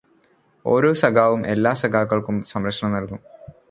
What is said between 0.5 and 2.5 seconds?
ഓരോ സഖാവും എല്ലാ സഖാക്കൾക്കും